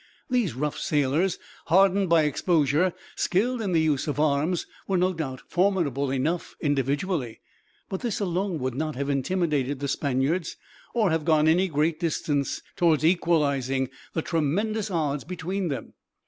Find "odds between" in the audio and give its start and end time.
14.89-15.67